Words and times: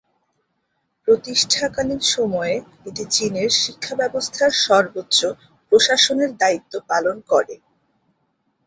প্রতিষ্ঠাকালীন 1.07 2.01
সময়ে 2.13 2.55
এটি 2.85 3.03
চীনের 3.15 3.49
শিক্ষাব্যবস্থার 3.61 4.51
সর্বোচ্চ 4.65 5.19
প্রশাসনের 5.71 6.31
দায়িত্ব 6.37 6.73
পালন 6.89 7.17
করে। 7.31 7.55